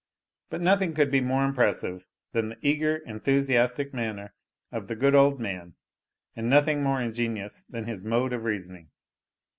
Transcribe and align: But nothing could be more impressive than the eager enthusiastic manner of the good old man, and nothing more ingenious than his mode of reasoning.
But 0.49 0.61
nothing 0.61 0.95
could 0.95 1.11
be 1.11 1.21
more 1.21 1.45
impressive 1.45 2.07
than 2.31 2.49
the 2.49 2.57
eager 2.63 2.97
enthusiastic 3.05 3.93
manner 3.93 4.33
of 4.71 4.87
the 4.87 4.95
good 4.95 5.13
old 5.13 5.39
man, 5.39 5.75
and 6.35 6.49
nothing 6.49 6.81
more 6.81 6.99
ingenious 6.99 7.61
than 7.69 7.83
his 7.83 8.03
mode 8.03 8.33
of 8.33 8.43
reasoning. 8.43 8.89